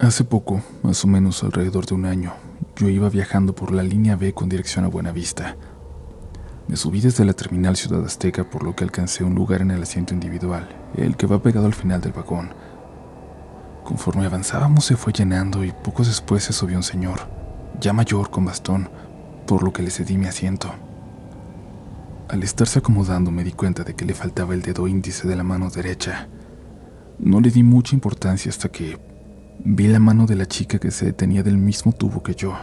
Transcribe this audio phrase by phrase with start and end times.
[0.00, 2.32] Hace poco, más o menos alrededor de un año,
[2.76, 5.56] yo iba viajando por la línea B con dirección a Buenavista.
[6.68, 9.82] Me subí desde la terminal Ciudad Azteca por lo que alcancé un lugar en el
[9.82, 12.50] asiento individual, el que va pegado al final del vagón.
[13.82, 17.28] Conforme avanzábamos se fue llenando y pocos después se subió un señor,
[17.80, 18.88] ya mayor con bastón,
[19.48, 20.72] por lo que le cedí mi asiento.
[22.28, 25.42] Al estarse acomodando me di cuenta de que le faltaba el dedo índice de la
[25.42, 26.28] mano derecha.
[27.18, 28.96] No le di mucha importancia hasta que
[29.64, 32.54] vi la mano de la chica que se detenía del mismo tubo que yo,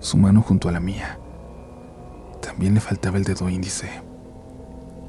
[0.00, 1.18] su mano junto a la mía.
[2.40, 3.88] También le faltaba el dedo índice.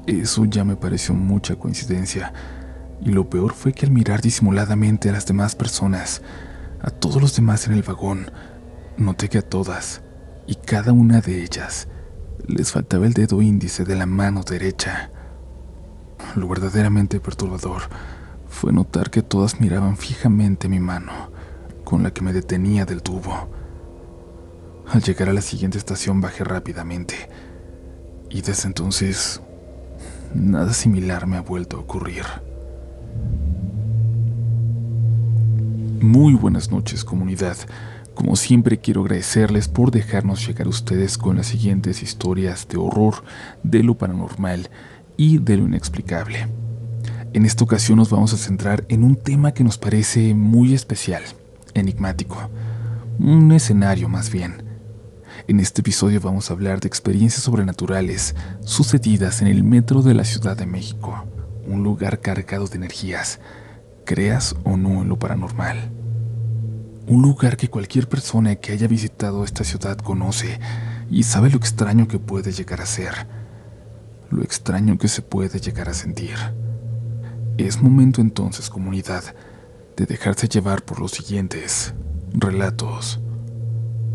[0.06, 2.32] Eso ya me pareció mucha coincidencia,
[3.00, 6.22] y lo peor fue que al mirar disimuladamente a las demás personas,
[6.80, 8.30] a todos los demás en el vagón,
[8.96, 10.02] noté que a todas,
[10.46, 11.88] y cada una de ellas,
[12.46, 15.10] les faltaba el dedo índice de la mano derecha.
[16.36, 17.82] Lo verdaderamente perturbador
[18.62, 21.10] fue notar que todas miraban fijamente mi mano,
[21.82, 23.48] con la que me detenía del tubo.
[24.86, 27.28] Al llegar a la siguiente estación bajé rápidamente,
[28.30, 29.42] y desde entonces
[30.32, 32.22] nada similar me ha vuelto a ocurrir.
[36.00, 37.56] Muy buenas noches comunidad.
[38.14, 43.24] Como siempre quiero agradecerles por dejarnos llegar a ustedes con las siguientes historias de horror,
[43.64, 44.70] de lo paranormal
[45.16, 46.61] y de lo inexplicable.
[47.34, 51.22] En esta ocasión nos vamos a centrar en un tema que nos parece muy especial,
[51.72, 52.36] enigmático,
[53.18, 54.62] un escenario más bien.
[55.48, 60.24] En este episodio vamos a hablar de experiencias sobrenaturales sucedidas en el metro de la
[60.24, 61.24] Ciudad de México,
[61.66, 63.40] un lugar cargado de energías,
[64.04, 65.90] creas o no en lo paranormal.
[67.06, 70.60] Un lugar que cualquier persona que haya visitado esta ciudad conoce
[71.10, 73.26] y sabe lo extraño que puede llegar a ser,
[74.28, 76.36] lo extraño que se puede llegar a sentir.
[77.58, 79.22] Es momento entonces, comunidad,
[79.96, 81.92] de dejarse llevar por los siguientes
[82.32, 83.20] relatos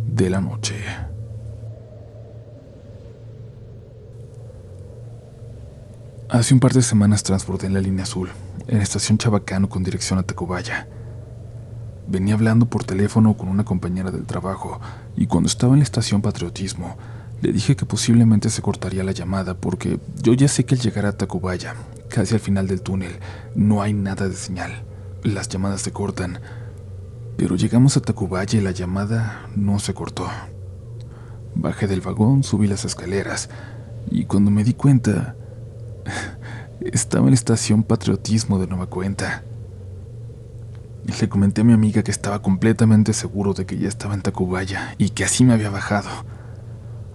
[0.07, 0.75] de la noche.
[6.29, 8.29] Hace un par de semanas transbordé en la línea azul,
[8.67, 10.87] en la estación Chabacano con dirección a Tacubaya.
[12.07, 14.81] Venía hablando por teléfono con una compañera del trabajo
[15.15, 16.97] y cuando estaba en la estación Patriotismo,
[17.41, 21.05] le dije que posiblemente se cortaría la llamada porque yo ya sé que al llegar
[21.05, 21.75] a Tacubaya
[22.09, 23.19] Casi al final del túnel
[23.55, 24.83] no hay nada de señal.
[25.23, 26.39] Las llamadas se cortan.
[27.37, 30.27] Pero llegamos a Tacubaya y la llamada no se cortó.
[31.55, 33.49] Bajé del vagón, subí las escaleras
[34.09, 35.35] y cuando me di cuenta,
[36.81, 39.43] estaba en la estación Patriotismo de Nueva Cuenta.
[41.19, 44.95] Le comenté a mi amiga que estaba completamente seguro de que ya estaba en Tacubaya
[44.97, 46.09] y que así me había bajado.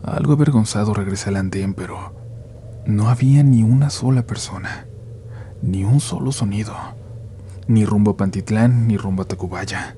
[0.03, 2.22] Algo avergonzado regresé al andén, pero
[2.87, 4.87] no había ni una sola persona,
[5.63, 6.75] ni un solo sonido,
[7.69, 9.97] ni rumbo a Pantitlán ni rumbo a Tacubaya.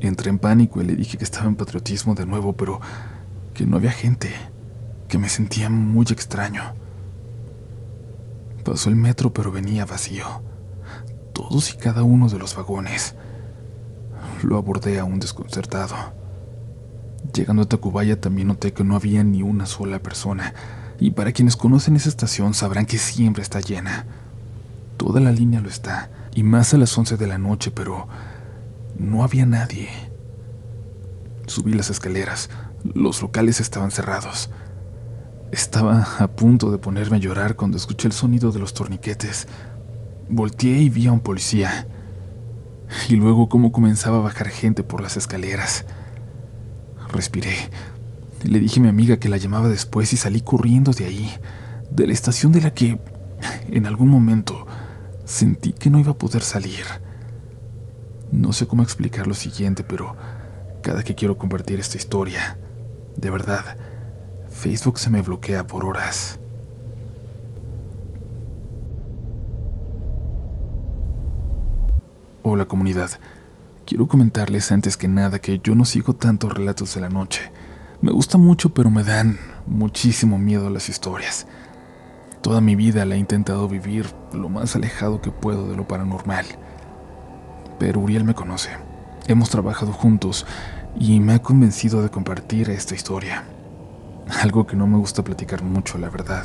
[0.00, 2.80] Entré en pánico y le dije que estaba en patriotismo de nuevo, pero
[3.54, 4.30] que no había gente,
[5.08, 6.62] que me sentía muy extraño.
[8.64, 10.26] Pasó el metro, pero venía vacío.
[11.32, 13.14] Todos y cada uno de los vagones.
[14.42, 15.94] Lo abordé aún desconcertado.
[17.32, 20.52] Llegando a Tacubaya también noté que no había ni una sola persona
[21.04, 24.06] y para quienes conocen esa estación sabrán que siempre está llena.
[24.96, 28.08] Toda la línea lo está, y más a las 11 de la noche, pero
[28.98, 29.90] no había nadie.
[31.46, 32.48] Subí las escaleras,
[32.94, 34.48] los locales estaban cerrados.
[35.52, 39.46] Estaba a punto de ponerme a llorar cuando escuché el sonido de los torniquetes.
[40.30, 41.86] Volteé y vi a un policía.
[43.10, 45.84] Y luego cómo comenzaba a bajar gente por las escaleras.
[47.12, 47.54] Respiré,
[48.44, 51.32] le dije a mi amiga que la llamaba después y salí corriendo de ahí,
[51.90, 52.98] de la estación de la que,
[53.68, 54.66] en algún momento,
[55.24, 56.84] sentí que no iba a poder salir.
[58.30, 60.16] No sé cómo explicar lo siguiente, pero
[60.82, 62.58] cada que quiero compartir esta historia,
[63.16, 63.76] de verdad,
[64.50, 66.38] Facebook se me bloquea por horas.
[72.42, 73.10] Hola comunidad,
[73.86, 77.53] quiero comentarles antes que nada que yo no sigo tantos relatos de la noche
[78.00, 81.46] me gusta mucho, pero me dan muchísimo miedo las historias.
[82.42, 86.44] Toda mi vida la he intentado vivir lo más alejado que puedo de lo paranormal.
[87.78, 88.70] Pero Uriel me conoce.
[89.26, 90.44] Hemos trabajado juntos
[90.98, 93.44] y me ha convencido de compartir esta historia.
[94.42, 96.44] Algo que no me gusta platicar mucho, la verdad.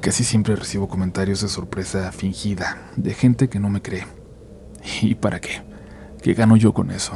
[0.00, 4.06] Casi siempre recibo comentarios de sorpresa fingida de gente que no me cree.
[5.00, 5.62] ¿Y para qué?
[6.22, 7.14] ¿Qué gano yo con eso?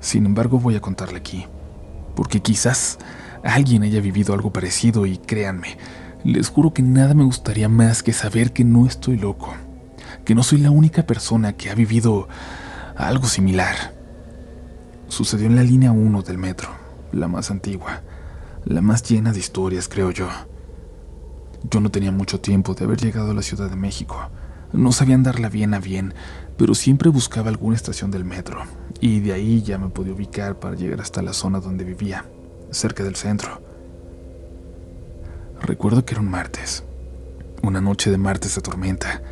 [0.00, 1.46] Sin embargo, voy a contarle aquí
[2.14, 2.98] porque quizás
[3.44, 5.78] alguien haya vivido algo parecido y créanme,
[6.24, 9.54] les juro que nada me gustaría más que saber que no estoy loco,
[10.24, 12.28] que no soy la única persona que ha vivido
[12.96, 13.94] algo similar.
[15.08, 16.70] Sucedió en la línea 1 del metro,
[17.12, 18.02] la más antigua,
[18.64, 20.28] la más llena de historias, creo yo.
[21.70, 24.30] Yo no tenía mucho tiempo de haber llegado a la Ciudad de México.
[24.72, 26.14] No sabía andarla bien a bien,
[26.62, 28.62] pero siempre buscaba alguna estación del metro,
[29.00, 32.24] y de ahí ya me podía ubicar para llegar hasta la zona donde vivía,
[32.70, 33.60] cerca del centro.
[35.60, 36.84] Recuerdo que era un martes,
[37.64, 39.22] una noche de martes de tormenta.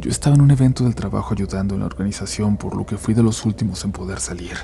[0.00, 3.14] Yo estaba en un evento del trabajo ayudando en la organización, por lo que fui
[3.14, 4.56] de los últimos en poder salir.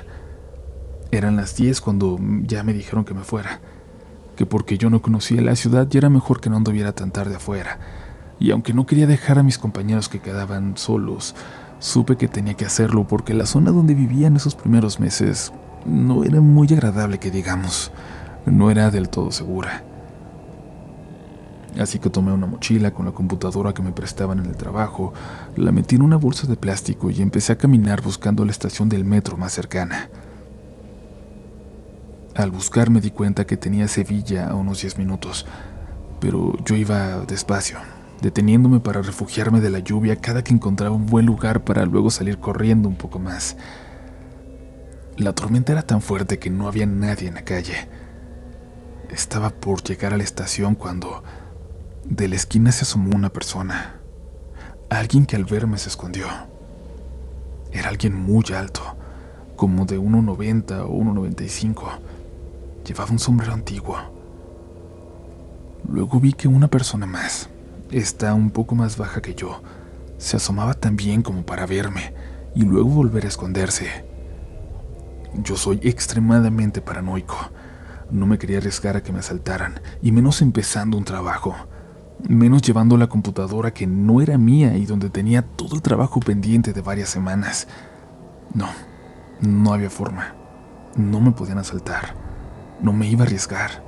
[1.11, 3.61] Eran las 10 cuando ya me dijeron que me fuera,
[4.35, 7.37] que porque yo no conocía la ciudad ya era mejor que no anduviera tan tarde
[7.37, 7.79] afuera.
[8.39, 11.35] Y aunque no quería dejar a mis compañeros que quedaban solos,
[11.79, 15.53] supe que tenía que hacerlo porque la zona donde vivía en esos primeros meses
[15.85, 17.91] no era muy agradable que digamos,
[18.45, 19.83] no era del todo segura.
[21.79, 25.13] Así que tomé una mochila con la computadora que me prestaban en el trabajo,
[25.55, 29.05] la metí en una bolsa de plástico y empecé a caminar buscando la estación del
[29.05, 30.09] metro más cercana.
[32.35, 35.45] Al buscar me di cuenta que tenía Sevilla a unos 10 minutos,
[36.19, 37.79] pero yo iba despacio,
[38.23, 42.39] deteniéndome para refugiarme de la lluvia cada que encontraba un buen lugar para luego salir
[42.39, 43.57] corriendo un poco más.
[45.17, 47.89] La tormenta era tan fuerte que no había nadie en la calle.
[49.09, 51.21] Estaba por llegar a la estación cuando
[52.05, 53.99] de la esquina se asomó una persona.
[54.89, 56.27] Alguien que al verme se escondió.
[57.73, 58.81] Era alguien muy alto,
[59.57, 61.99] como de 1,90 o 1,95.
[62.87, 63.97] Llevaba un sombrero antiguo.
[65.89, 67.49] Luego vi que una persona más,
[67.93, 69.61] esta un poco más baja que yo,
[70.17, 72.13] se asomaba también como para verme
[72.55, 74.05] y luego volver a esconderse.
[75.43, 77.37] Yo soy extremadamente paranoico.
[78.11, 81.55] No me quería arriesgar a que me asaltaran, y menos empezando un trabajo
[82.27, 86.73] menos llevando la computadora que no era mía y donde tenía todo el trabajo pendiente
[86.73, 87.67] de varias semanas.
[88.53, 88.67] No,
[89.41, 90.35] no había forma.
[90.95, 92.15] No me podían asaltar.
[92.81, 93.83] No me iba a arriesgar.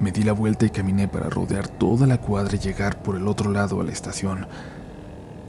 [0.00, 3.26] Me di la vuelta y caminé para rodear toda la cuadra y llegar por el
[3.26, 4.46] otro lado a la estación,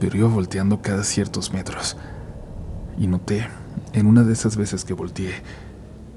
[0.00, 1.96] pero iba volteando cada ciertos metros.
[2.98, 3.46] Y noté,
[3.92, 5.34] en una de esas veces que volteé,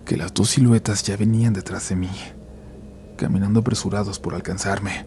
[0.04, 2.10] que las dos siluetas ya venían detrás de mí,
[3.18, 5.06] caminando apresurados por alcanzarme.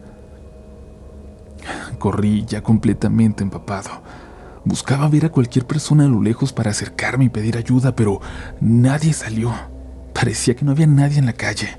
[1.99, 3.89] Corrí ya completamente empapado.
[4.63, 8.21] Buscaba ver a cualquier persona a lo lejos para acercarme y pedir ayuda, pero
[8.61, 9.53] nadie salió.
[10.13, 11.77] Parecía que no había nadie en la calle.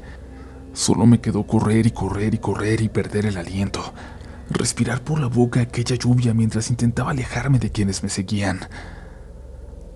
[0.79, 3.83] Solo me quedó correr y correr y correr y perder el aliento.
[4.49, 8.61] Respirar por la boca aquella lluvia mientras intentaba alejarme de quienes me seguían.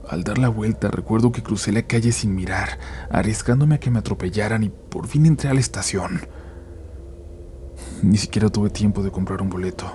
[0.09, 2.81] Al dar la vuelta recuerdo que crucé la calle sin mirar,
[3.13, 6.23] arriesgándome a que me atropellaran y por fin entré a la estación.
[8.03, 9.87] Ni siquiera tuve tiempo de comprar un boleto.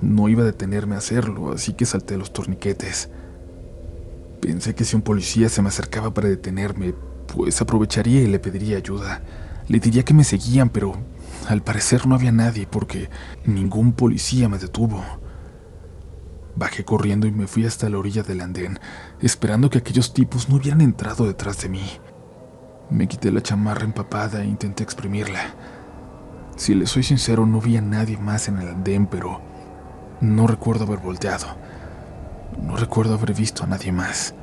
[0.00, 3.10] No iba a detenerme a hacerlo, así que salté los torniquetes.
[4.40, 6.94] Pensé que si un policía se me acercaba para detenerme,
[7.32, 9.22] pues aprovecharía y le pediría ayuda.
[9.68, 10.96] Le diría que me seguían, pero
[11.48, 13.10] al parecer no había nadie porque
[13.44, 15.02] ningún policía me detuvo.
[16.54, 18.78] Bajé corriendo y me fui hasta la orilla del andén,
[19.20, 21.84] esperando que aquellos tipos no hubieran entrado detrás de mí.
[22.90, 25.54] Me quité la chamarra empapada e intenté exprimirla.
[26.56, 29.40] Si le soy sincero, no vi a nadie más en el andén, pero
[30.20, 31.46] no recuerdo haber volteado.
[32.60, 34.34] No recuerdo haber visto a nadie más,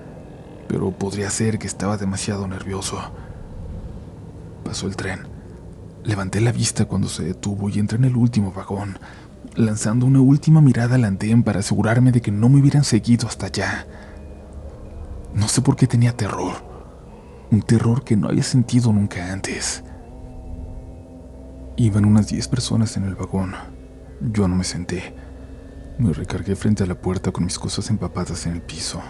[0.68, 3.00] pero podría ser que estaba demasiado nervioso.
[4.64, 5.28] Pasó el tren.
[6.04, 8.98] Levanté la vista cuando se detuvo y entré en el último vagón,
[9.56, 13.48] lanzando una última mirada al andén para asegurarme de que no me hubieran seguido hasta
[13.48, 13.88] allá.
[15.34, 16.54] No sé por qué tenía terror,
[17.52, 19.84] un terror que no había sentido nunca antes.
[21.76, 23.54] Iban unas diez personas en el vagón.
[24.22, 25.16] Yo no me senté.
[25.98, 29.02] Me recargué frente a la puerta con mis cosas empapadas en el piso.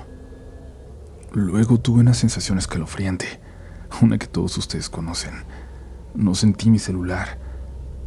[1.32, 3.40] Luego tuve una sensación escalofriante,
[4.02, 5.44] una que todos ustedes conocen.
[6.16, 7.38] No sentí mi celular.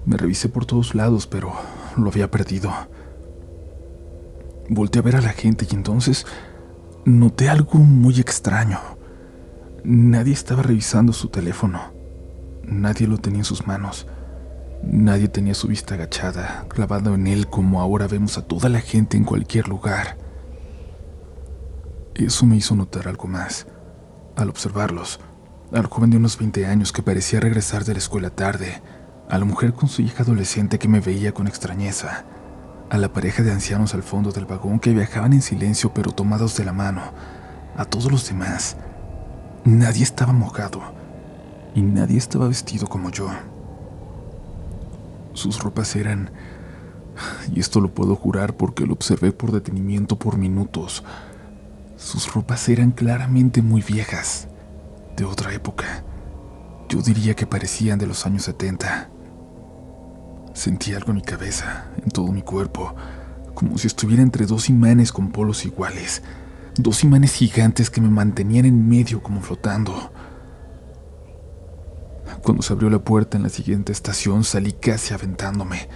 [0.06, 1.52] Me revisé por todos lados, pero
[1.96, 2.72] lo había perdido.
[4.68, 6.26] Volté a ver a la gente y entonces
[7.04, 8.78] noté algo muy extraño.
[9.84, 11.80] Nadie estaba revisando su teléfono.
[12.64, 14.06] Nadie lo tenía en sus manos.
[14.82, 19.16] Nadie tenía su vista agachada, clavada en él como ahora vemos a toda la gente
[19.16, 20.18] en cualquier lugar.
[22.14, 23.66] Eso me hizo notar algo más.
[24.36, 25.20] Al observarlos,
[25.72, 28.82] al joven de unos 20 años que parecía regresar de la escuela tarde,
[29.28, 32.24] a la mujer con su hija adolescente que me veía con extrañeza,
[32.90, 36.56] a la pareja de ancianos al fondo del vagón que viajaban en silencio pero tomados
[36.56, 37.02] de la mano,
[37.76, 38.76] a todos los demás.
[39.64, 40.82] Nadie estaba mojado.
[41.74, 43.30] Y nadie estaba vestido como yo.
[45.32, 46.30] Sus ropas eran,
[47.50, 51.02] y esto lo puedo jurar porque lo observé por detenimiento por minutos,
[51.96, 54.48] Sus ropas eran claramente muy viejas,
[55.16, 56.04] de otra época.
[56.88, 59.09] Yo diría que parecían de los años 70.
[60.54, 62.95] Sentí algo en mi cabeza, en todo mi cuerpo,
[63.54, 66.23] como si estuviera entre dos imanes con polos iguales,
[66.76, 70.12] dos imanes gigantes que me mantenían en medio como flotando.
[72.42, 75.88] Cuando se abrió la puerta en la siguiente estación salí casi aventándome,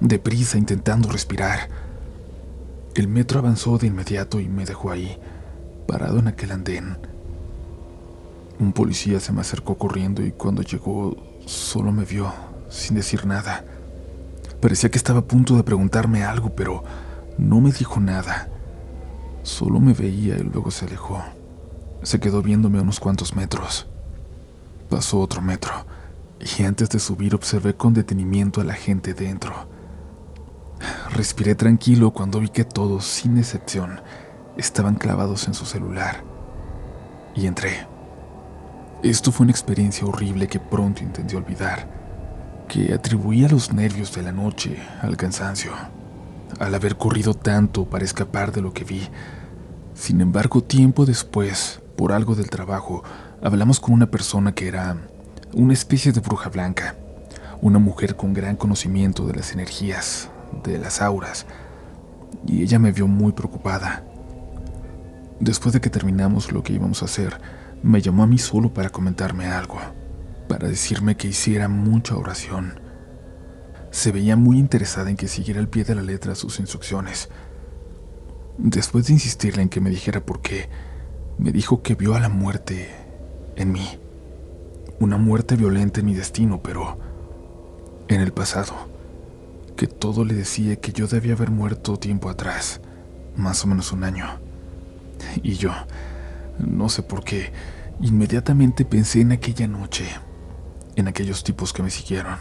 [0.00, 1.68] deprisa intentando respirar.
[2.94, 5.18] El metro avanzó de inmediato y me dejó ahí,
[5.86, 7.11] parado en aquel andén.
[8.62, 11.16] Un policía se me acercó corriendo y cuando llegó
[11.46, 12.32] solo me vio,
[12.68, 13.64] sin decir nada.
[14.60, 16.84] Parecía que estaba a punto de preguntarme algo, pero
[17.38, 18.48] no me dijo nada.
[19.42, 21.20] Solo me veía y luego se alejó.
[22.04, 23.88] Se quedó viéndome unos cuantos metros.
[24.88, 25.72] Pasó otro metro,
[26.56, 29.52] y antes de subir observé con detenimiento a la gente dentro.
[31.10, 34.00] Respiré tranquilo cuando vi que todos, sin excepción,
[34.56, 36.22] estaban clavados en su celular.
[37.34, 37.90] Y entré.
[39.02, 41.88] Esto fue una experiencia horrible que pronto intenté olvidar,
[42.68, 45.72] que atribuía los nervios de la noche al cansancio,
[46.60, 49.08] al haber corrido tanto para escapar de lo que vi.
[49.94, 53.02] Sin embargo, tiempo después, por algo del trabajo,
[53.42, 54.96] hablamos con una persona que era
[55.52, 56.94] una especie de bruja blanca,
[57.60, 60.30] una mujer con gran conocimiento de las energías,
[60.62, 61.46] de las auras,
[62.46, 64.04] y ella me vio muy preocupada.
[65.40, 67.40] Después de que terminamos lo que íbamos a hacer,
[67.82, 69.78] me llamó a mí solo para comentarme algo,
[70.48, 72.80] para decirme que hiciera mucha oración.
[73.90, 77.28] Se veía muy interesada en que siguiera al pie de la letra sus instrucciones.
[78.56, 80.68] Después de insistirle en que me dijera por qué,
[81.38, 82.88] me dijo que vio a la muerte
[83.56, 83.98] en mí.
[85.00, 86.98] Una muerte violenta en mi destino, pero
[88.08, 88.74] en el pasado.
[89.76, 92.80] Que todo le decía que yo debía haber muerto tiempo atrás,
[93.36, 94.26] más o menos un año.
[95.42, 95.72] Y yo,
[96.58, 97.52] no sé por qué,
[98.00, 100.06] inmediatamente pensé en aquella noche,
[100.96, 102.36] en aquellos tipos que me siguieron.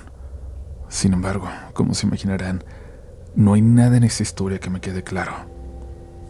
[0.89, 2.63] Sin embargo, como se imaginarán,
[3.36, 5.34] no hay nada en esa historia que me quede claro.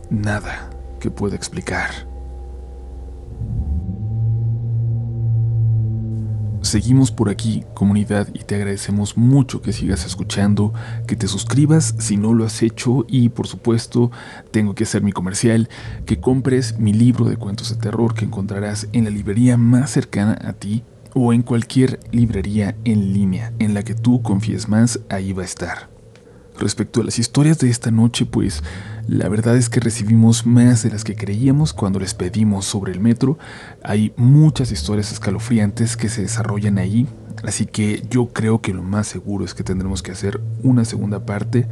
[0.09, 0.69] Nada
[0.99, 2.10] que pueda explicar.
[6.61, 10.73] Seguimos por aquí, comunidad, y te agradecemos mucho que sigas escuchando,
[11.07, 14.11] que te suscribas si no lo has hecho y por supuesto
[14.51, 15.69] tengo que hacer mi comercial,
[16.05, 20.37] que compres mi libro de cuentos de terror que encontrarás en la librería más cercana
[20.43, 20.83] a ti
[21.15, 25.45] o en cualquier librería en línea en la que tú confíes más, ahí va a
[25.45, 25.89] estar.
[26.59, 28.61] Respecto a las historias de esta noche, pues
[29.07, 32.99] la verdad es que recibimos más de las que creíamos cuando les pedimos sobre el
[32.99, 33.37] metro.
[33.83, 37.07] Hay muchas historias escalofriantes que se desarrollan ahí,
[37.43, 41.25] así que yo creo que lo más seguro es que tendremos que hacer una segunda
[41.25, 41.67] parte.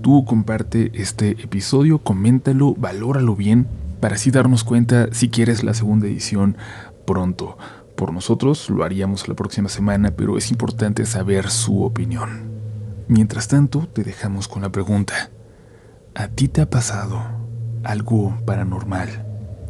[0.00, 3.66] Tú comparte este episodio, coméntalo, valóralo bien,
[4.00, 6.56] para así darnos cuenta si quieres la segunda edición
[7.06, 7.58] pronto.
[7.96, 12.48] Por nosotros lo haríamos la próxima semana, pero es importante saber su opinión.
[13.08, 15.30] Mientras tanto, te dejamos con la pregunta.
[16.20, 17.18] ¿A ti te ha pasado
[17.82, 19.08] algo paranormal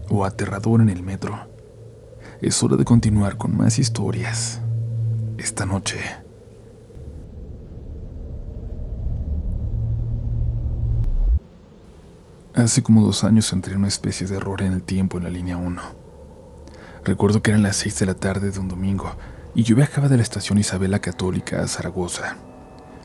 [0.08, 1.46] o aterrador en el metro?
[2.42, 4.60] Es hora de continuar con más historias
[5.38, 6.00] esta noche.
[12.56, 15.30] Hace como dos años entré en una especie de error en el tiempo en la
[15.30, 15.80] línea 1.
[17.04, 19.14] Recuerdo que eran las 6 de la tarde de un domingo
[19.54, 22.38] y yo viajaba de la estación Isabela Católica a Zaragoza.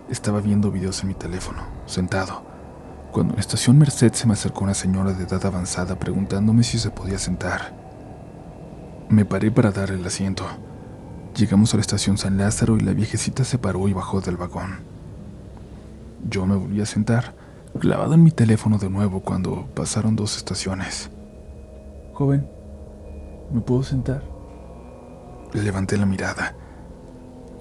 [0.10, 2.45] Estaba viendo videos en mi teléfono, sentado,
[3.15, 6.77] cuando en la estación Merced se me acercó una señora de edad avanzada preguntándome si
[6.77, 7.74] se podía sentar.
[9.07, 10.43] Me paré para dar el asiento.
[11.34, 14.79] Llegamos a la estación San Lázaro y la viejecita se paró y bajó del vagón.
[16.29, 17.34] Yo me volví a sentar,
[17.79, 21.10] clavado en mi teléfono de nuevo cuando pasaron dos estaciones.
[22.12, 22.45] Joven,
[23.50, 24.25] ¿me puedo sentar?
[25.53, 26.53] Levanté la mirada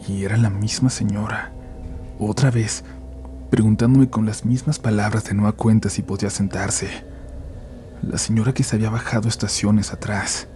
[0.09, 1.53] y era la misma señora
[2.19, 2.85] otra vez,
[3.55, 6.89] preguntándome con las mismas palabras de nueva cuenta si podía sentarse.
[8.03, 10.49] La señora que se había bajado estaciones atrás.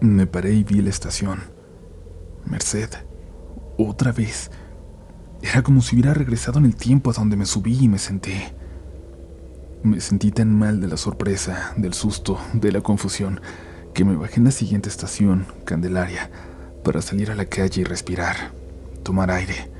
[0.00, 1.44] Me paré y vi la estación.
[2.44, 2.90] Merced.
[3.78, 4.50] Otra vez.
[5.40, 8.54] Era como si hubiera regresado en el tiempo a donde me subí y me senté.
[9.82, 13.40] Me sentí tan mal de la sorpresa, del susto, de la confusión,
[13.94, 16.30] que me bajé en la siguiente estación, Candelaria,
[16.84, 18.52] para salir a la calle y respirar,
[19.02, 19.74] tomar aire.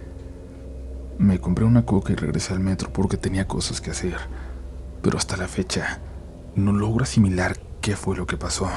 [1.19, 4.17] Me compré una coca y regresé al metro porque tenía cosas que hacer,
[5.03, 6.01] pero hasta la fecha
[6.55, 8.69] no logro asimilar qué fue lo que pasó.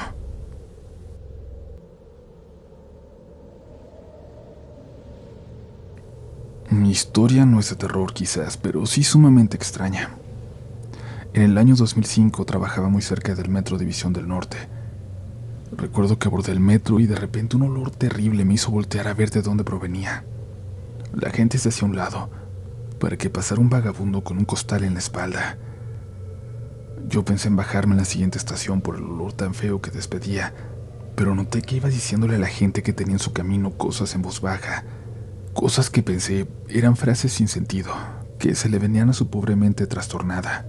[6.69, 10.12] Mi historia no es de terror quizás, pero sí sumamente extraña.
[11.34, 14.58] En el año 2005 trabajaba muy cerca del Metro División del Norte.
[15.75, 19.13] Recuerdo que abordé el metro y de repente un olor terrible me hizo voltear a
[19.13, 20.24] ver de dónde provenía.
[21.13, 22.30] La gente se hacía un lado
[23.00, 25.58] para que pasara un vagabundo con un costal en la espalda.
[27.08, 30.54] Yo pensé en bajarme en la siguiente estación por el olor tan feo que despedía,
[31.16, 34.22] pero noté que iba diciéndole a la gente que tenía en su camino cosas en
[34.22, 34.84] voz baja,
[35.54, 37.92] cosas que pensé eran frases sin sentido,
[38.38, 40.66] que se le venían a su pobre mente trastornada.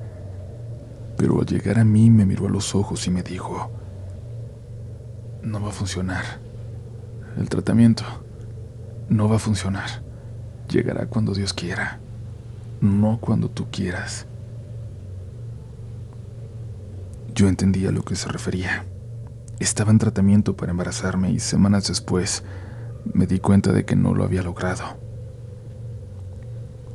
[1.18, 3.70] Pero al llegar a mí me miró a los ojos y me dijo,
[5.42, 6.24] no va a funcionar.
[7.36, 8.04] El tratamiento
[9.08, 10.09] no va a funcionar.
[10.70, 11.98] Llegará cuando Dios quiera,
[12.80, 14.26] no cuando tú quieras.
[17.34, 18.84] Yo entendía a lo que se refería.
[19.58, 22.44] Estaba en tratamiento para embarazarme y semanas después
[23.12, 24.84] me di cuenta de que no lo había logrado.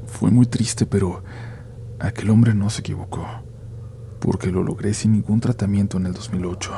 [0.07, 1.21] Fue muy triste, pero
[1.99, 3.27] aquel hombre no se equivocó,
[4.19, 6.71] porque lo logré sin ningún tratamiento en el 2008.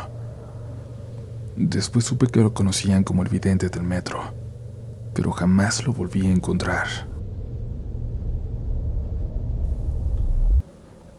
[1.57, 4.46] Después supe que lo conocían como el vidente del metro,
[5.17, 6.85] pero jamás lo volví a encontrar.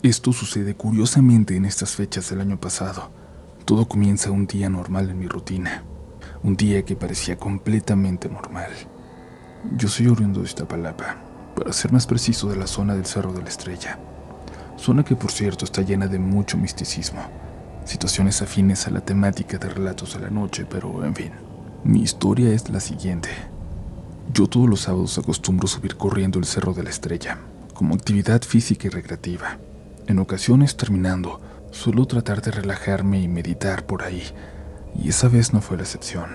[0.04, 3.10] Esto sucede curiosamente en estas fechas del año pasado
[3.64, 5.82] todo comienza un día normal en mi rutina,
[6.44, 8.70] un día que parecía completamente normal.
[9.76, 11.16] Yo soy oriundo de Iztapalapa,
[11.56, 13.98] para ser más preciso de la zona del Cerro de la Estrella,
[14.76, 17.22] zona que por cierto está llena de mucho misticismo,
[17.84, 21.32] situaciones afines a la temática de relatos de la noche, pero en fin,
[21.82, 23.57] mi historia es la siguiente.
[24.32, 27.38] Yo todos los sábados acostumbro subir corriendo el Cerro de la Estrella,
[27.74, 29.58] como actividad física y recreativa.
[30.06, 34.22] En ocasiones terminando, Suelo tratar de relajarme y meditar por ahí,
[34.94, 36.30] y esa vez no fue la excepción.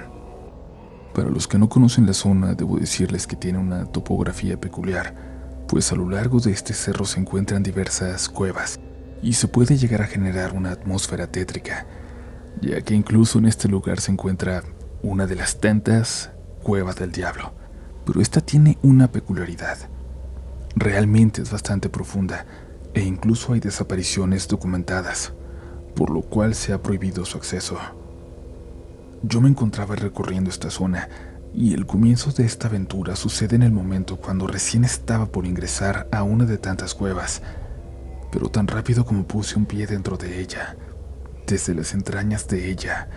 [1.13, 5.15] Para los que no conocen la zona, debo decirles que tiene una topografía peculiar,
[5.67, 8.79] pues a lo largo de este cerro se encuentran diversas cuevas,
[9.23, 11.87] y se puede llegar a generar una atmósfera tétrica,
[12.61, 14.63] ya que incluso en este lugar se encuentra
[15.01, 17.53] una de las tantas cuevas del diablo.
[18.05, 19.77] Pero esta tiene una peculiaridad.
[20.75, 22.45] Realmente es bastante profunda,
[22.93, 25.33] e incluso hay desapariciones documentadas,
[25.95, 27.77] por lo cual se ha prohibido su acceso.
[29.23, 31.07] Yo me encontraba recorriendo esta zona
[31.53, 36.07] y el comienzo de esta aventura sucede en el momento cuando recién estaba por ingresar
[36.11, 37.41] a una de tantas cuevas,
[38.31, 40.75] pero tan rápido como puse un pie dentro de ella,
[41.45, 43.07] desde las entrañas de ella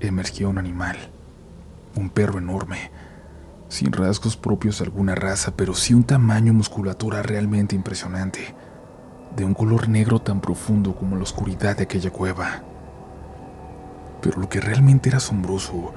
[0.00, 0.96] emergió un animal,
[1.94, 2.90] un perro enorme,
[3.68, 8.54] sin rasgos propios de alguna raza, pero sí un tamaño musculatura realmente impresionante
[9.36, 12.62] de un color negro tan profundo como la oscuridad de aquella cueva.
[14.22, 15.92] Pero lo que realmente era asombroso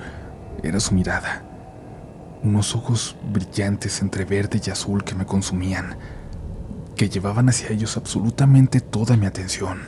[0.62, 1.44] era su mirada,
[2.44, 5.98] unos ojos brillantes entre verde y azul que me consumían,
[6.96, 9.80] que llevaban hacia ellos absolutamente toda mi atención.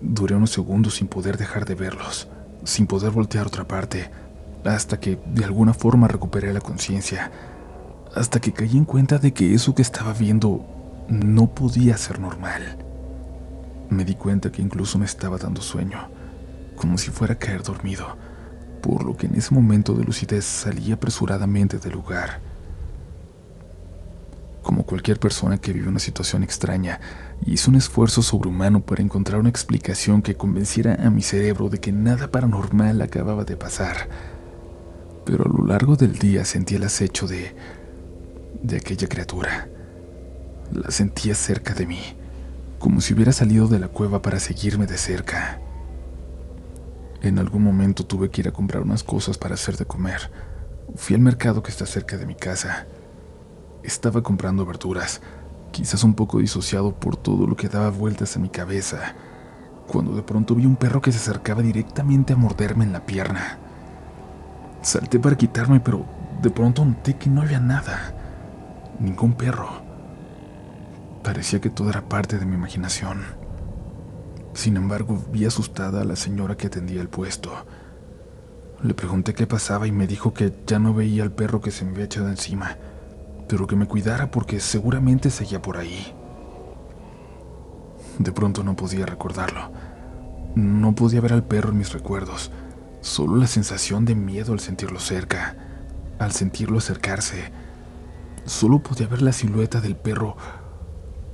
[0.00, 2.28] Duré unos segundos sin poder dejar de verlos,
[2.62, 4.10] sin poder voltear a otra parte,
[4.64, 7.30] hasta que de alguna forma recuperé la conciencia,
[8.14, 10.64] hasta que caí en cuenta de que eso que estaba viendo
[11.08, 12.78] no podía ser normal.
[13.90, 16.08] Me di cuenta que incluso me estaba dando sueño,
[16.76, 18.16] como si fuera a caer dormido,
[18.82, 22.40] por lo que en ese momento de lucidez salí apresuradamente del lugar.
[24.62, 26.98] Como cualquier persona que vive una situación extraña,
[27.44, 31.92] hice un esfuerzo sobrehumano para encontrar una explicación que convenciera a mi cerebro de que
[31.92, 34.08] nada paranormal acababa de pasar.
[35.24, 37.54] Pero a lo largo del día sentí el acecho de
[38.64, 39.68] de aquella criatura.
[40.72, 42.00] La sentía cerca de mí,
[42.78, 45.60] como si hubiera salido de la cueva para seguirme de cerca.
[47.20, 50.30] En algún momento tuve que ir a comprar unas cosas para hacer de comer.
[50.96, 52.86] Fui al mercado que está cerca de mi casa.
[53.82, 55.20] Estaba comprando verduras,
[55.70, 59.14] quizás un poco disociado por todo lo que daba vueltas en mi cabeza,
[59.86, 63.58] cuando de pronto vi un perro que se acercaba directamente a morderme en la pierna.
[64.84, 66.04] Salté para quitarme, pero
[66.42, 68.12] de pronto noté que no había nada.
[69.00, 69.70] Ningún perro.
[71.22, 73.22] Parecía que todo era parte de mi imaginación.
[74.52, 77.50] Sin embargo, vi asustada a la señora que atendía el puesto.
[78.82, 81.86] Le pregunté qué pasaba y me dijo que ya no veía al perro que se
[81.86, 82.76] me había echado encima,
[83.48, 86.14] pero que me cuidara porque seguramente seguía por ahí.
[88.18, 89.72] De pronto no podía recordarlo.
[90.54, 92.52] No podía ver al perro en mis recuerdos,
[93.04, 95.56] solo la sensación de miedo al sentirlo cerca,
[96.18, 97.52] al sentirlo acercarse.
[98.46, 100.36] Solo podía ver la silueta del perro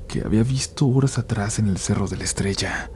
[0.09, 2.91] que había visto horas atrás en el Cerro de la Estrella.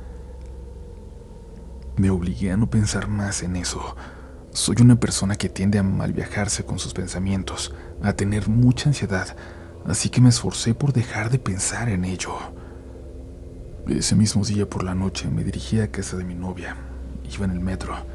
[1.96, 3.96] Me obligué a no pensar más en eso.
[4.50, 9.37] Soy una persona que tiende a mal viajarse con sus pensamientos, a tener mucha ansiedad,
[9.87, 12.34] así que me esforcé por dejar de pensar en ello.
[13.87, 16.76] Ese mismo día por la noche me dirigí a casa de mi novia.
[17.32, 18.13] Iba en el metro.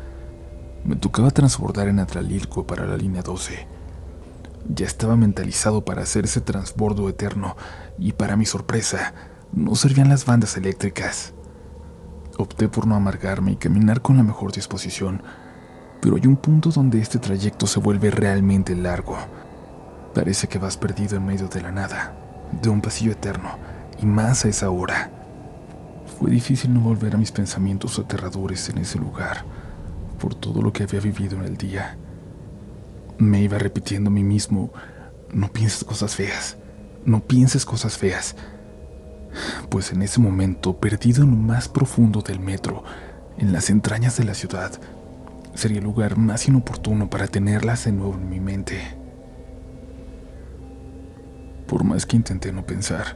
[0.84, 3.68] Me tocaba transbordar en Atlalilco para la línea 12.
[4.74, 7.56] Ya estaba mentalizado para hacer ese transbordo eterno
[7.98, 9.13] y para mi sorpresa,
[9.52, 11.34] no servían las bandas eléctricas.
[12.38, 15.22] Opté por no amargarme y caminar con la mejor disposición,
[16.02, 19.18] pero hay un punto donde este trayecto se vuelve realmente largo.
[20.13, 22.15] Parece que vas perdido en medio de la nada,
[22.62, 23.58] de un pasillo eterno,
[24.02, 25.12] y más a esa hora.
[26.18, 29.44] Fue difícil no volver a mis pensamientos aterradores en ese lugar,
[30.20, 31.98] por todo lo que había vivido en el día.
[33.18, 34.72] Me iba repitiendo a mí mismo,
[35.34, 36.58] no pienses cosas feas,
[37.06, 38.36] no pienses cosas feas.
[39.70, 42.84] Pues en ese momento, perdido en lo más profundo del metro,
[43.38, 44.80] en las entrañas de la ciudad,
[45.54, 48.80] sería el lugar más inoportuno para tenerlas de nuevo en mi mente.
[51.68, 53.16] Por más que intenté no pensar,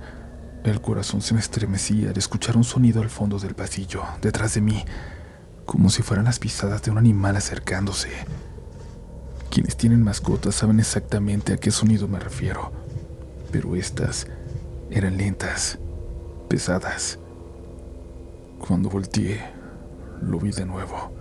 [0.63, 4.61] el corazón se me estremecía al escuchar un sonido al fondo del pasillo, detrás de
[4.61, 4.85] mí,
[5.65, 8.09] como si fueran las pisadas de un animal acercándose.
[9.49, 12.71] Quienes tienen mascotas saben exactamente a qué sonido me refiero,
[13.51, 14.27] pero estas
[14.89, 15.77] eran lentas,
[16.49, 17.19] pesadas.
[18.59, 19.41] Cuando volteé,
[20.21, 21.11] lo vi de nuevo,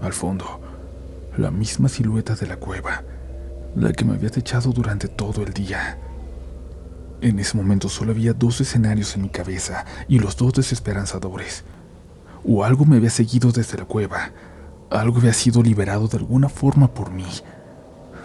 [0.00, 0.60] al fondo,
[1.36, 3.02] la misma silueta de la cueva,
[3.74, 5.98] la que me había techado durante todo el día.
[7.20, 11.64] En ese momento solo había dos escenarios en mi cabeza y los dos desesperanzadores.
[12.44, 14.32] O algo me había seguido desde la cueva,
[14.90, 17.26] algo había sido liberado de alguna forma por mí,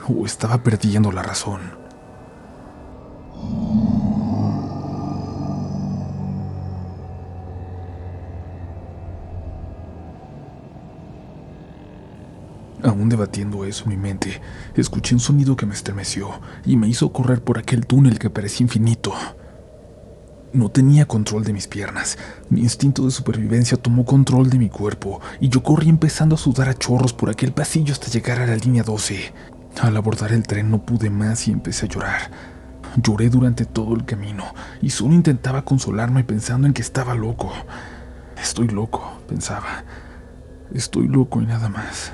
[0.07, 1.61] o estaba perdiendo la razón.
[12.83, 14.41] Aún debatiendo eso en mi mente,
[14.75, 16.29] escuché un sonido que me estremeció
[16.65, 19.13] y me hizo correr por aquel túnel que parecía infinito.
[20.53, 22.17] No tenía control de mis piernas.
[22.49, 26.69] Mi instinto de supervivencia tomó control de mi cuerpo y yo corrí empezando a sudar
[26.69, 29.33] a chorros por aquel pasillo hasta llegar a la línea 12.
[29.81, 32.31] Al abordar el tren no pude más y empecé a llorar.
[32.95, 34.45] Lloré durante todo el camino
[34.81, 37.51] y solo intentaba consolarme pensando en que estaba loco.
[38.41, 39.83] Estoy loco, pensaba.
[40.73, 42.13] Estoy loco y nada más.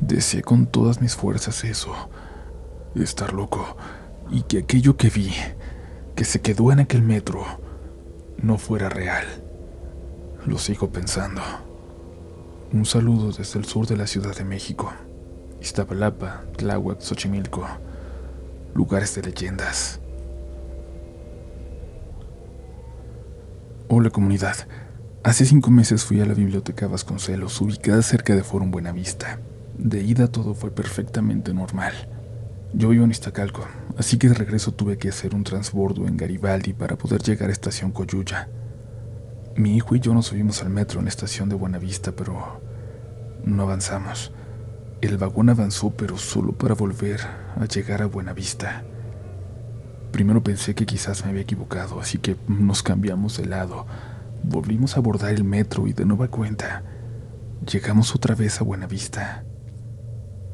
[0.00, 1.92] Deseé con todas mis fuerzas eso,
[2.94, 3.76] estar loco,
[4.30, 5.32] y que aquello que vi,
[6.18, 7.44] que se quedó en aquel metro,
[8.42, 9.24] no fuera real.
[10.46, 11.40] Lo sigo pensando.
[12.72, 14.92] Un saludo desde el sur de la Ciudad de México,
[15.60, 17.64] Iztapalapa, Tláhuac, Xochimilco,
[18.74, 20.00] lugares de leyendas.
[23.86, 24.56] Hola comunidad,
[25.22, 29.38] hace cinco meses fui a la biblioteca Vasconcelos, ubicada cerca de Forum Buenavista.
[29.76, 31.92] De ida todo fue perfectamente normal.
[32.72, 33.68] Yo vivo en Iztacalco,
[33.98, 37.52] así que de regreso tuve que hacer un transbordo en Garibaldi para poder llegar a
[37.52, 38.48] estación Coyuya.
[39.56, 42.60] Mi hijo y yo nos subimos al metro en la estación de Buenavista, pero
[43.44, 44.32] no avanzamos.
[45.00, 47.20] El vagón avanzó, pero solo para volver
[47.56, 48.84] a llegar a Buenavista.
[50.12, 53.86] Primero pensé que quizás me había equivocado, así que nos cambiamos de lado.
[54.44, 56.84] Volvimos a abordar el metro y de nueva cuenta
[57.66, 59.44] llegamos otra vez a Buenavista.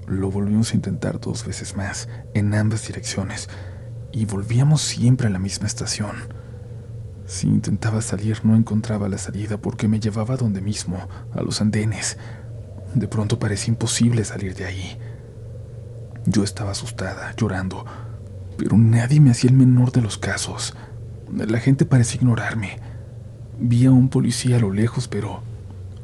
[0.07, 3.49] Lo volvimos a intentar dos veces más, en ambas direcciones,
[4.13, 6.13] y volvíamos siempre a la misma estación.
[7.27, 10.99] Si intentaba salir no encontraba la salida porque me llevaba donde mismo,
[11.33, 12.19] a los andenes.
[12.95, 14.99] De pronto parecía imposible salir de ahí.
[16.27, 17.87] Yo estaba asustada, llorando,
[18.59, 20.75] pero nadie me hacía el menor de los casos.
[21.33, 22.79] La gente parecía ignorarme.
[23.59, 25.43] Vi a un policía a lo lejos, pero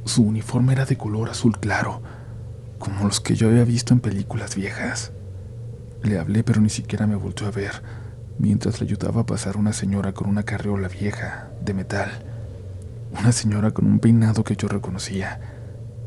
[0.06, 2.00] su uniforme era de color azul claro
[2.80, 5.12] como los que yo había visto en películas viejas.
[6.02, 7.82] Le hablé, pero ni siquiera me volvió a ver,
[8.38, 12.10] mientras le ayudaba a pasar una señora con una carriola vieja, de metal.
[13.20, 15.40] Una señora con un peinado que yo reconocía.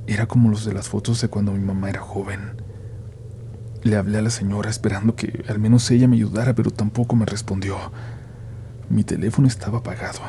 [0.07, 2.61] Era como los de las fotos de cuando mi mamá era joven.
[3.83, 7.27] Le hablé a la señora esperando que al menos ella me ayudara, pero tampoco me
[7.27, 7.77] respondió.
[8.89, 10.21] Mi teléfono estaba apagado.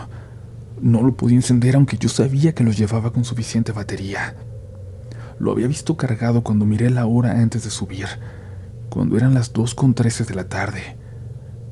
[0.78, 4.36] No lo podía encender aunque yo sabía que lo llevaba con suficiente batería.
[5.38, 8.06] Lo había visto cargado cuando miré la hora antes de subir,
[8.88, 10.96] cuando eran las 2.13 de la tarde,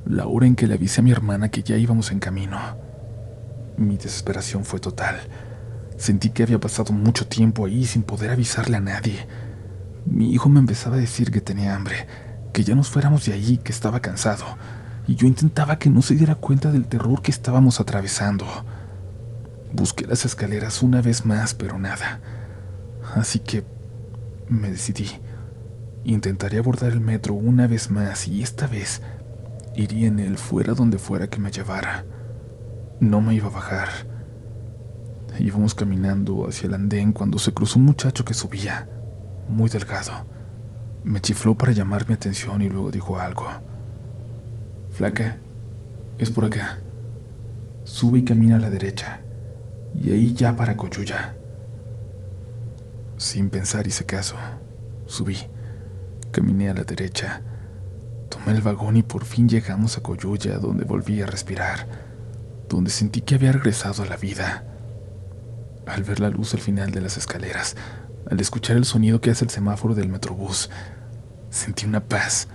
[0.05, 2.59] la hora en que le avisé a mi hermana que ya íbamos en camino.
[3.77, 5.21] Mi desesperación fue total.
[5.97, 9.27] Sentí que había pasado mucho tiempo ahí sin poder avisarle a nadie.
[10.05, 12.07] Mi hijo me empezaba a decir que tenía hambre,
[12.53, 14.45] que ya nos fuéramos de allí, que estaba cansado,
[15.07, 18.47] y yo intentaba que no se diera cuenta del terror que estábamos atravesando.
[19.73, 22.21] Busqué las escaleras una vez más, pero nada.
[23.15, 23.65] Así que
[24.49, 25.09] me decidí.
[26.05, 29.03] Intentaré abordar el metro una vez más y esta vez
[29.77, 32.05] iría en él fuera donde fuera que me llevara.
[33.01, 33.89] No me iba a bajar.
[35.39, 38.89] Íbamos caminando hacia el andén cuando se cruzó un muchacho que subía,
[39.49, 40.13] muy delgado.
[41.05, 43.47] Me chifló para llamar mi atención y luego dijo algo.
[44.91, 45.39] Flaca,
[46.19, 46.79] es por acá.
[47.85, 49.21] Sube y camina a la derecha.
[49.95, 51.37] Y ahí ya para Coyuya.
[53.23, 54.35] Sin pensar hice caso.
[55.07, 55.39] Subí.
[56.33, 57.41] Caminé a la derecha.
[58.29, 61.87] Tomé el vagón y por fin llegamos a Coyuya, donde volví a respirar,
[62.69, 64.65] donde sentí que había regresado a la vida.
[65.87, 67.77] Al ver la luz al final de las escaleras,
[68.29, 70.69] al escuchar el sonido que hace el semáforo del metrobús,
[71.49, 72.49] sentí una paz,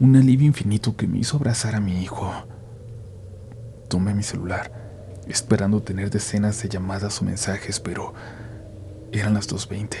[0.00, 2.32] un alivio infinito que me hizo abrazar a mi hijo.
[3.88, 4.72] Tomé mi celular,
[5.28, 8.14] esperando tener decenas de llamadas o mensajes, pero
[9.12, 9.96] eran las 2.20.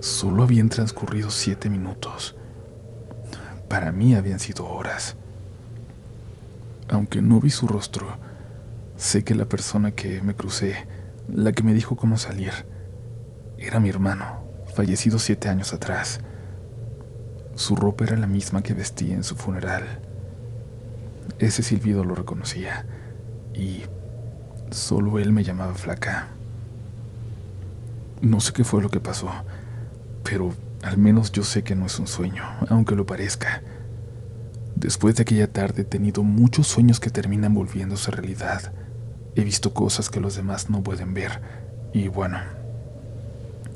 [0.00, 2.36] Solo habían transcurrido siete minutos.
[3.68, 5.16] Para mí habían sido horas.
[6.88, 8.06] Aunque no vi su rostro,
[8.96, 10.86] sé que la persona que me crucé,
[11.28, 12.52] la que me dijo cómo salir,
[13.58, 14.42] era mi hermano,
[14.74, 16.20] fallecido siete años atrás.
[17.54, 20.00] Su ropa era la misma que vestía en su funeral.
[21.38, 22.86] Ese silbido lo reconocía
[23.54, 23.82] y
[24.70, 26.35] solo él me llamaba flaca.
[28.20, 29.30] No sé qué fue lo que pasó,
[30.22, 30.52] pero
[30.82, 33.62] al menos yo sé que no es un sueño, aunque lo parezca.
[34.74, 38.72] Después de aquella tarde he tenido muchos sueños que terminan volviéndose realidad.
[39.34, 41.40] He visto cosas que los demás no pueden ver
[41.92, 42.38] y bueno,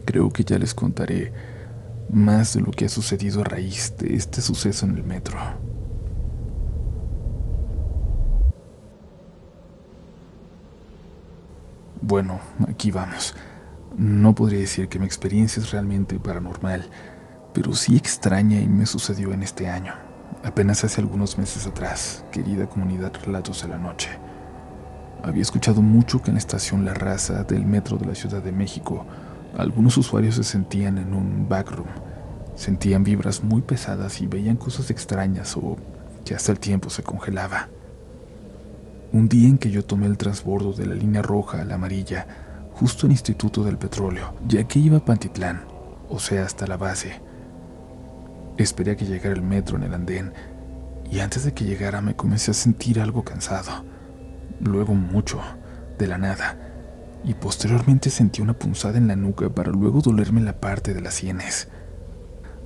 [0.05, 1.33] creo que ya les contaré
[2.11, 5.39] más de lo que ha sucedido a raíz de este suceso en el metro.
[12.03, 13.35] Bueno, aquí vamos.
[13.97, 16.89] No podría decir que mi experiencia es realmente paranormal,
[17.53, 19.95] pero sí extraña y me sucedió en este año,
[20.45, 24.11] apenas hace algunos meses atrás, querida comunidad Relatos de la Noche.
[25.23, 28.53] Había escuchado mucho que en la estación La Raza del metro de la Ciudad de
[28.53, 29.05] México
[29.59, 31.89] algunos usuarios se sentían en un backroom,
[32.55, 35.77] sentían vibras muy pesadas y veían cosas extrañas o
[36.25, 37.69] que hasta el tiempo se congelaba.
[39.13, 42.50] Un día en que yo tomé el transbordo de la línea roja a la amarilla,
[42.81, 45.67] justo en Instituto del Petróleo, ya que iba a Pantitlán,
[46.09, 47.21] o sea, hasta la base.
[48.57, 50.33] Esperé a que llegara el metro en el andén
[51.11, 53.85] y antes de que llegara me comencé a sentir algo cansado,
[54.61, 55.43] luego mucho,
[55.99, 56.57] de la nada
[57.23, 61.13] y posteriormente sentí una punzada en la nuca para luego dolerme la parte de las
[61.13, 61.69] sienes.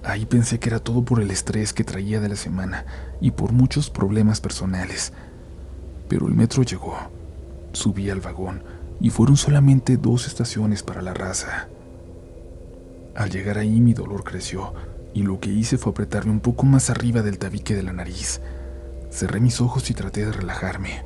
[0.05, 2.87] Ahí pensé que era todo por el estrés que traía de la semana
[3.20, 5.12] y por muchos problemas personales.
[6.09, 6.94] Pero el metro llegó,
[7.72, 8.62] subí al vagón
[9.00, 11.68] y fueron solamente dos estaciones para la raza.
[13.14, 14.74] Al llegar ahí mi dolor creció
[15.12, 18.40] y lo que hice fue apretarme un poco más arriba del tabique de la nariz.
[19.11, 21.04] Cerré mis ojos y traté de relajarme.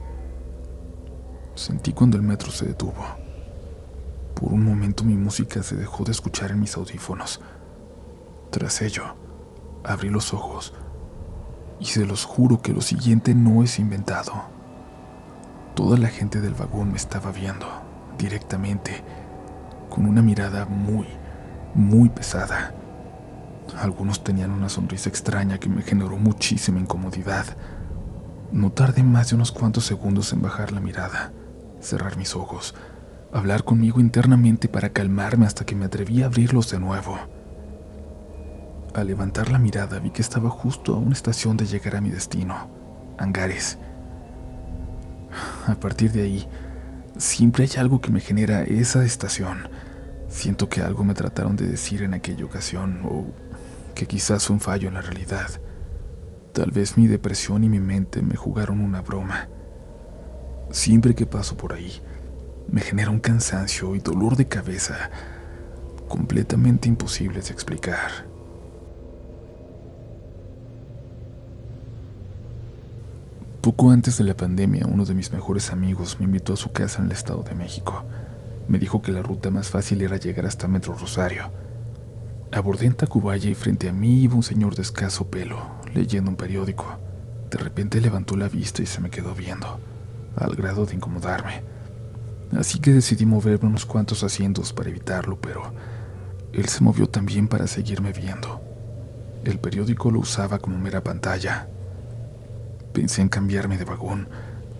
[1.54, 3.04] Sentí cuando el metro se detuvo.
[4.34, 7.40] Por un momento mi música se dejó de escuchar en mis audífonos.
[8.50, 9.14] Tras ello,
[9.84, 10.72] abrí los ojos
[11.80, 14.57] y se los juro que lo siguiente no es inventado.
[15.78, 17.68] Toda la gente del vagón me estaba viendo
[18.18, 19.04] directamente,
[19.88, 21.06] con una mirada muy,
[21.72, 22.74] muy pesada.
[23.80, 27.46] Algunos tenían una sonrisa extraña que me generó muchísima incomodidad.
[28.50, 31.30] No tardé más de unos cuantos segundos en bajar la mirada,
[31.80, 32.74] cerrar mis ojos
[33.30, 37.16] hablar conmigo internamente para calmarme hasta que me atreví a abrirlos de nuevo.
[38.94, 42.10] Al levantar la mirada vi que estaba justo a una estación de llegar a mi
[42.10, 42.68] destino,
[43.18, 43.78] Hangares.
[45.68, 46.48] A partir de ahí,
[47.18, 49.68] siempre hay algo que me genera esa estación.
[50.28, 53.26] Siento que algo me trataron de decir en aquella ocasión o
[53.94, 55.48] que quizás fue un fallo en la realidad.
[56.54, 59.48] Tal vez mi depresión y mi mente me jugaron una broma.
[60.70, 62.00] Siempre que paso por ahí,
[62.70, 65.10] me genera un cansancio y dolor de cabeza
[66.08, 68.26] completamente imposibles de explicar.
[73.60, 77.00] Poco antes de la pandemia, uno de mis mejores amigos me invitó a su casa
[77.00, 78.04] en el Estado de México.
[78.68, 81.50] Me dijo que la ruta más fácil era llegar hasta Metro Rosario.
[82.52, 85.58] Abordé en Tacubaya y frente a mí iba un señor de escaso pelo,
[85.94, 86.98] leyendo un periódico.
[87.50, 89.80] De repente levantó la vista y se me quedó viendo,
[90.36, 91.62] al grado de incomodarme
[92.56, 95.72] así que decidí moverme unos cuantos asientos para evitarlo, pero
[96.52, 98.60] él se movió también para seguirme viendo.
[99.44, 101.68] El periódico lo usaba como mera pantalla.
[102.92, 104.28] Pensé en cambiarme de vagón,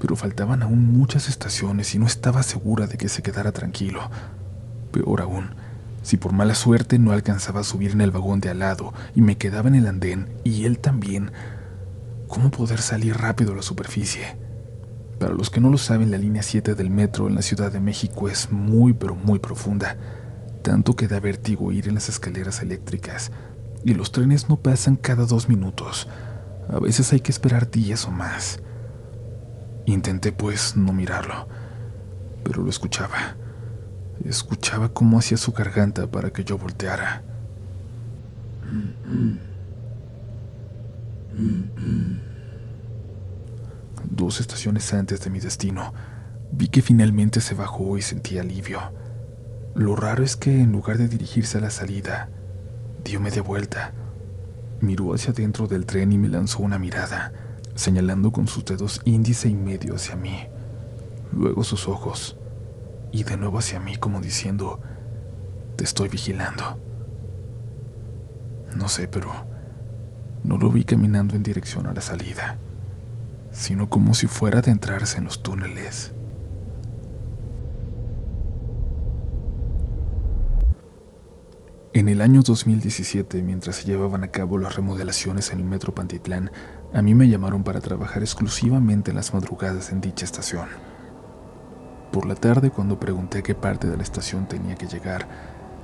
[0.01, 4.01] pero faltaban aún muchas estaciones y no estaba segura de que se quedara tranquilo.
[4.93, 5.51] Peor aún,
[6.03, 9.21] si por mala suerte no alcanzaba a subir en el vagón de al lado y
[9.21, 11.33] me quedaba en el andén y él también,
[12.29, 14.37] ¿cómo poder salir rápido a la superficie?
[15.19, 17.81] Para los que no lo saben, la línea 7 del metro en la Ciudad de
[17.81, 19.97] México es muy pero muy profunda,
[20.63, 23.33] tanto que da vértigo ir en las escaleras eléctricas,
[23.85, 26.09] y los trenes no pasan cada dos minutos.
[26.69, 28.61] A veces hay que esperar días o más.
[29.87, 31.49] Intenté pues no mirarlo,
[32.45, 33.37] pero lo escuchaba.
[34.25, 37.23] Escuchaba cómo hacía su garganta para que yo volteara.
[44.11, 45.95] Dos estaciones antes de mi destino,
[46.53, 48.81] vi que finalmente se bajó y sentí alivio.
[49.75, 52.29] Lo raro es que en lugar de dirigirse a la salida,
[53.05, 53.93] dio media vuelta,
[54.81, 57.33] miró hacia dentro del tren y me lanzó una mirada,
[57.75, 60.47] señalando con sus dedos índice y medio hacia mí,
[61.33, 62.37] luego sus ojos,
[63.13, 64.81] y de nuevo hacia mí como diciendo,
[65.77, 66.79] te estoy vigilando.
[68.77, 69.33] No sé, pero
[70.45, 72.59] no lo vi caminando en dirección a la salida
[73.53, 76.13] sino como si fuera adentrarse en los túneles.
[81.99, 86.53] En el año 2017, mientras se llevaban a cabo las remodelaciones en el Metro Pantitlán,
[86.95, 90.69] a mí me llamaron para trabajar exclusivamente en las madrugadas en dicha estación.
[92.13, 95.27] Por la tarde, cuando pregunté a qué parte de la estación tenía que llegar,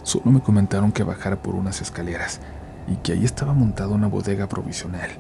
[0.05, 2.41] solo me comentaron que bajara por unas escaleras
[2.87, 5.11] y que ahí estaba montada una bodega provisional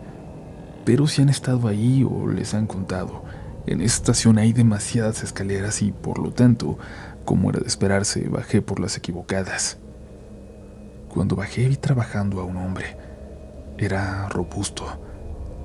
[0.84, 3.24] pero si han estado ahí o les han contado,
[3.66, 6.78] en esta estación hay demasiadas escaleras y por lo tanto,
[7.24, 9.78] como era de esperarse, bajé por las equivocadas.
[11.14, 12.96] Cuando bajé vi trabajando a un hombre.
[13.78, 14.84] Era robusto,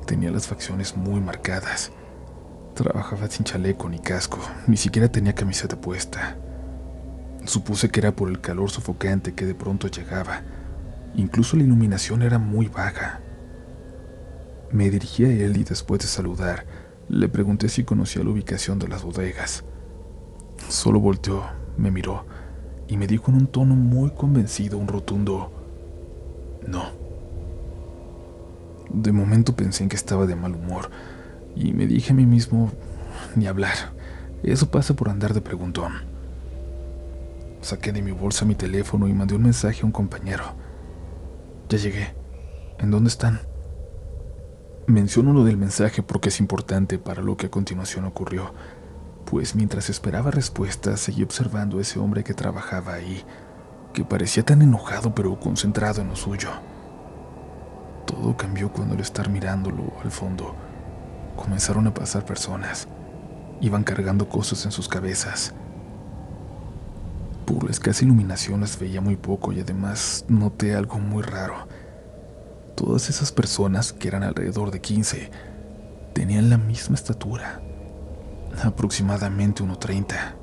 [0.06, 1.92] tenía las facciones muy marcadas.
[2.76, 6.38] Trabajaba sin chaleco ni casco, ni siquiera tenía camiseta puesta.
[7.46, 10.44] Supuse que era por el calor sofocante que de pronto llegaba.
[11.16, 13.20] Incluso la iluminación era muy baja.
[14.72, 16.68] Me dirigí a él y después de saludar,
[17.08, 19.64] le pregunté si conocía la ubicación de las bodegas.
[20.68, 21.44] Solo volteó,
[21.76, 22.24] me miró
[22.90, 25.52] y me dijo en un tono muy convencido, un rotundo
[26.68, 26.86] no.
[28.90, 30.90] De momento pensé en que estaba de mal humor
[31.56, 32.72] y me dije a mí mismo,
[33.36, 33.76] ni hablar,
[34.42, 35.94] eso pasa por andar de preguntón.
[37.62, 40.46] Saqué de mi bolsa mi teléfono y mandé un mensaje a un compañero.
[41.70, 42.16] Ya llegué.
[42.80, 43.42] ¿En dónde están?
[44.88, 48.54] Menciono lo del mensaje porque es importante para lo que a continuación ocurrió,
[49.30, 53.24] pues mientras esperaba respuesta seguí observando a ese hombre que trabajaba ahí,
[53.94, 56.50] que parecía tan enojado pero concentrado en lo suyo.
[58.06, 60.56] Todo cambió cuando al estar mirándolo al fondo,
[61.36, 62.88] comenzaron a pasar personas.
[63.62, 65.54] Iban cargando cosas en sus cabezas.
[67.46, 71.68] Por la escasa iluminación las veía muy poco y además noté algo muy raro
[72.80, 75.30] Todas esas personas, que eran alrededor de 15,
[76.14, 77.62] tenían la misma estatura,
[78.66, 80.36] aproximadamente 1,30.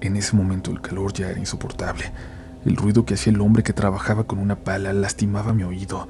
[0.00, 2.12] En ese momento el calor ya era insoportable.
[2.64, 6.08] El ruido que hacía el hombre que trabajaba con una pala lastimaba mi oído.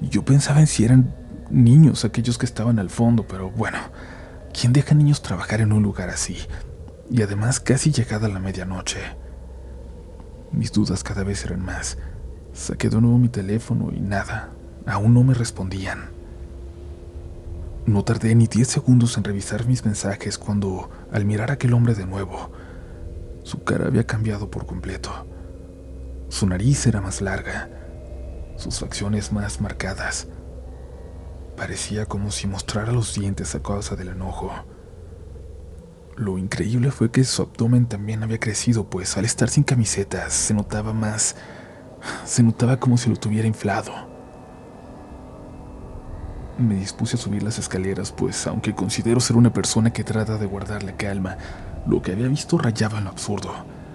[0.00, 1.14] Yo pensaba en si eran
[1.50, 3.78] niños aquellos que estaban al fondo, pero bueno,
[4.58, 6.38] ¿quién deja niños trabajar en un lugar así?
[7.10, 9.00] Y además casi llegada la medianoche.
[10.50, 11.98] Mis dudas cada vez eran más.
[12.52, 14.50] Saqué de nuevo mi teléfono y nada,
[14.86, 16.21] aún no me respondían.
[17.86, 21.94] No tardé ni 10 segundos en revisar mis mensajes cuando, al mirar a aquel hombre
[21.94, 22.52] de nuevo,
[23.42, 25.10] su cara había cambiado por completo.
[26.28, 27.68] Su nariz era más larga,
[28.56, 30.28] sus facciones más marcadas.
[31.56, 34.52] Parecía como si mostrara los dientes a causa del enojo.
[36.16, 40.54] Lo increíble fue que su abdomen también había crecido, pues al estar sin camisetas se
[40.54, 41.34] notaba más
[42.24, 44.11] se notaba como si lo tuviera inflado.
[46.58, 50.46] Me dispuse a subir las escaleras, pues aunque considero ser una persona que trata de
[50.46, 51.38] guardar la calma,
[51.86, 53.52] lo que había visto rayaba en lo absurdo.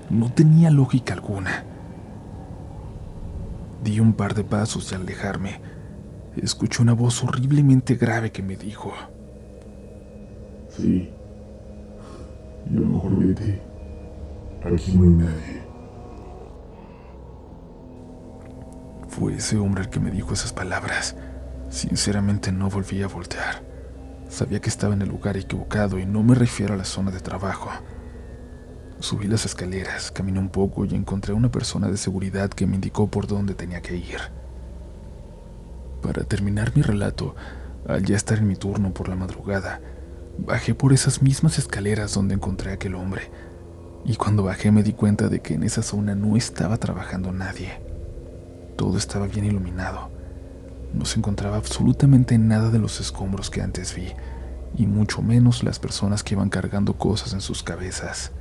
[0.10, 1.64] No tenía lógica alguna.
[3.84, 5.62] Di un par de pasos y al alejarme,
[6.36, 8.92] escuché una voz horriblemente grave que me dijo:
[10.70, 11.10] Sí,
[12.72, 13.62] yo mejor vete.
[14.66, 15.68] Aquí no hay nadie.
[19.08, 21.16] Fue ese hombre el que me dijo esas palabras.
[21.70, 23.64] Sinceramente no volví a voltear.
[24.30, 27.20] Sabía que estaba en el lugar equivocado y no me refiero a la zona de
[27.20, 27.70] trabajo.
[29.00, 32.76] Subí las escaleras, caminé un poco y encontré a una persona de seguridad que me
[32.76, 34.20] indicó por dónde tenía que ir.
[36.02, 37.36] Para terminar mi relato,
[37.88, 39.82] al ya estar en mi turno por la madrugada,
[40.38, 43.30] bajé por esas mismas escaleras donde encontré a aquel hombre,
[44.04, 47.80] y cuando bajé me di cuenta de que en esa zona no estaba trabajando nadie.
[48.78, 50.17] Todo estaba bien iluminado.
[50.94, 54.14] No se encontraba absolutamente nada de los escombros que antes vi,
[54.76, 58.32] y mucho menos las personas que iban cargando cosas en sus cabezas.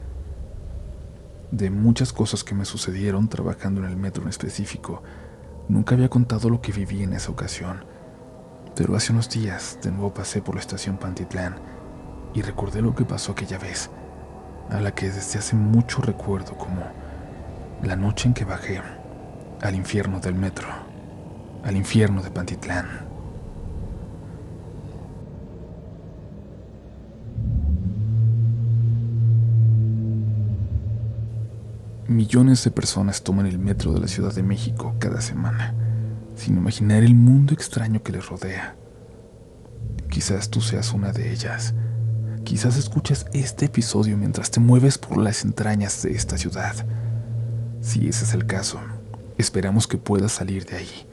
[1.51, 5.03] De muchas cosas que me sucedieron trabajando en el metro en específico,
[5.69, 7.85] nunca había contado lo que viví en esa ocasión.
[8.75, 11.57] Pero hace unos días de nuevo pasé por la estación Pantitlán
[12.35, 13.91] y recordé lo que pasó aquella vez,
[14.71, 16.83] a la que desde hace mucho recuerdo como
[17.83, 18.83] la noche en que bajé
[19.63, 20.69] al infierno del metro,
[21.67, 22.87] al infierno de Pantitlán.
[32.07, 35.75] Millones de personas toman el metro de la Ciudad de México cada semana,
[36.37, 38.77] sin imaginar el mundo extraño que les rodea.
[40.09, 41.75] Quizás tú seas una de ellas.
[42.45, 46.87] Quizás escuches este episodio mientras te mueves por las entrañas de esta ciudad.
[47.81, 48.79] Si ese es el caso,
[49.37, 51.07] esperamos que puedas salir de ahí,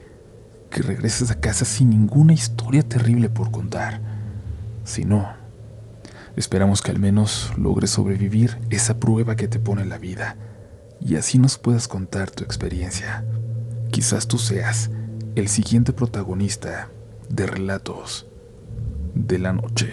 [0.74, 4.00] que regreses a casa sin ninguna historia terrible por contar.
[4.82, 5.28] Si no,
[6.34, 10.36] esperamos que al menos logres sobrevivir esa prueba que te pone la vida
[11.00, 13.24] y así nos puedas contar tu experiencia.
[13.92, 14.90] Quizás tú seas
[15.36, 16.90] el siguiente protagonista
[17.28, 18.26] de Relatos
[19.14, 19.92] de la Noche.